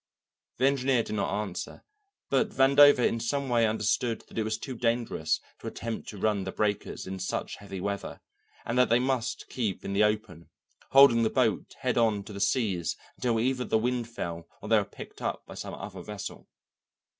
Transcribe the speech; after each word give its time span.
The 0.57 0.65
engineer 0.65 1.03
did 1.03 1.13
not 1.17 1.31
answer, 1.43 1.83
but 2.31 2.49
Vandover 2.49 3.05
in 3.07 3.19
some 3.19 3.49
way 3.49 3.67
understood 3.67 4.23
that 4.27 4.37
it 4.39 4.43
was 4.43 4.57
too 4.57 4.75
dangerous 4.75 5.39
to 5.59 5.67
attempt 5.67 6.09
to 6.09 6.17
run 6.17 6.43
the 6.43 6.51
breakers 6.51 7.05
in 7.05 7.19
such 7.19 7.57
heavy 7.57 7.79
weather, 7.79 8.19
and 8.65 8.79
that 8.79 8.89
they 8.89 8.97
must 8.97 9.45
keep 9.47 9.85
in 9.85 9.93
the 9.93 10.03
open, 10.03 10.49
holding 10.89 11.21
the 11.21 11.29
boat 11.29 11.75
head 11.81 11.99
on 11.99 12.23
to 12.23 12.33
the 12.33 12.39
seas 12.39 12.97
until 13.17 13.39
either 13.39 13.63
the 13.63 13.77
wind 13.77 14.09
fell 14.09 14.47
or 14.59 14.69
they 14.69 14.77
were 14.77 14.85
picked 14.85 15.21
up 15.21 15.45
by 15.45 15.53
some 15.53 15.75
other 15.75 16.01
vessel. 16.01 16.49